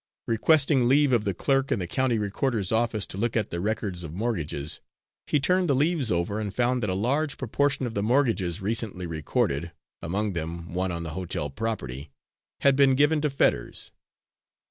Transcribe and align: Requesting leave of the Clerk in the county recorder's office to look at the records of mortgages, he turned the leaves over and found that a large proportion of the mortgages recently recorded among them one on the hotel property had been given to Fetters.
Requesting 0.25 0.87
leave 0.87 1.13
of 1.13 1.25
the 1.25 1.33
Clerk 1.35 1.71
in 1.71 1.77
the 1.77 1.85
county 1.85 2.17
recorder's 2.17 2.71
office 2.71 3.05
to 3.05 3.19
look 3.19 3.37
at 3.37 3.51
the 3.51 3.59
records 3.61 4.03
of 4.03 4.15
mortgages, 4.15 4.81
he 5.27 5.39
turned 5.39 5.69
the 5.69 5.75
leaves 5.75 6.11
over 6.11 6.39
and 6.39 6.51
found 6.51 6.81
that 6.81 6.89
a 6.89 6.95
large 6.95 7.37
proportion 7.37 7.85
of 7.85 7.93
the 7.93 8.01
mortgages 8.01 8.63
recently 8.63 9.05
recorded 9.05 9.73
among 10.01 10.33
them 10.33 10.73
one 10.73 10.91
on 10.91 11.03
the 11.03 11.11
hotel 11.11 11.51
property 11.51 12.09
had 12.61 12.75
been 12.75 12.95
given 12.95 13.21
to 13.21 13.29
Fetters. 13.29 13.91